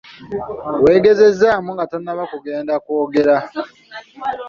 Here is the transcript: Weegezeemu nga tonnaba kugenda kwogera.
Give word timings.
Weegezeemu 0.83 1.69
nga 1.73 1.85
tonnaba 1.91 2.23
kugenda 2.33 2.73
kwogera. 2.83 3.35